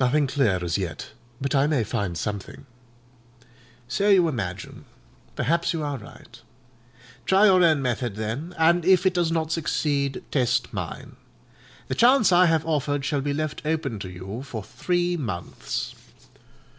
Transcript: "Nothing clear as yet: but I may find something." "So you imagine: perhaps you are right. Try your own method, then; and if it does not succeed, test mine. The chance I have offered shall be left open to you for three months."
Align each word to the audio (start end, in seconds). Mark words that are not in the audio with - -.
"Nothing 0.00 0.26
clear 0.26 0.64
as 0.64 0.78
yet: 0.78 1.08
but 1.38 1.54
I 1.54 1.66
may 1.66 1.84
find 1.84 2.16
something." 2.16 2.64
"So 3.86 4.08
you 4.08 4.26
imagine: 4.26 4.86
perhaps 5.34 5.74
you 5.74 5.82
are 5.82 5.98
right. 5.98 6.40
Try 7.26 7.44
your 7.44 7.62
own 7.62 7.82
method, 7.82 8.16
then; 8.16 8.54
and 8.58 8.86
if 8.86 9.04
it 9.04 9.12
does 9.12 9.30
not 9.30 9.52
succeed, 9.52 10.24
test 10.30 10.72
mine. 10.72 11.16
The 11.88 11.94
chance 11.94 12.32
I 12.32 12.46
have 12.46 12.64
offered 12.64 13.04
shall 13.04 13.20
be 13.20 13.34
left 13.34 13.66
open 13.66 13.98
to 13.98 14.08
you 14.08 14.42
for 14.44 14.64
three 14.64 15.14
months." 15.18 15.94